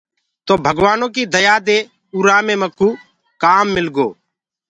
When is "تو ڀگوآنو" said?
0.45-1.07